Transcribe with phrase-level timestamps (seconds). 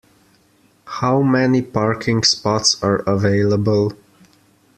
[0.87, 3.93] How many parking spots are available?